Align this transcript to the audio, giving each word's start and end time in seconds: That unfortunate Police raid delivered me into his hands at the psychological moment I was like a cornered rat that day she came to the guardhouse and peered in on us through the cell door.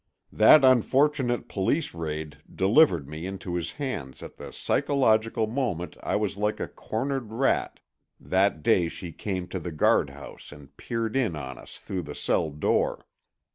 That 0.31 0.65
unfortunate 0.65 1.47
Police 1.47 1.93
raid 1.93 2.39
delivered 2.51 3.07
me 3.07 3.27
into 3.27 3.53
his 3.53 3.73
hands 3.73 4.23
at 4.23 4.35
the 4.37 4.51
psychological 4.51 5.45
moment 5.45 5.95
I 6.01 6.15
was 6.15 6.37
like 6.37 6.59
a 6.59 6.67
cornered 6.67 7.31
rat 7.31 7.79
that 8.19 8.63
day 8.63 8.87
she 8.89 9.11
came 9.11 9.47
to 9.49 9.59
the 9.59 9.71
guardhouse 9.71 10.51
and 10.51 10.75
peered 10.75 11.15
in 11.15 11.35
on 11.35 11.59
us 11.59 11.77
through 11.77 12.01
the 12.01 12.15
cell 12.15 12.49
door. 12.49 13.05